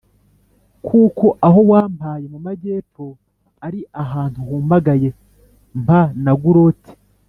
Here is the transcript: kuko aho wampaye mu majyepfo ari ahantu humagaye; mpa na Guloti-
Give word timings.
kuko 0.85 1.25
aho 1.47 1.59
wampaye 1.71 2.25
mu 2.33 2.39
majyepfo 2.45 3.05
ari 3.65 3.79
ahantu 4.03 4.39
humagaye; 4.49 5.09
mpa 5.83 6.01
na 6.23 6.33
Guloti- 6.41 6.93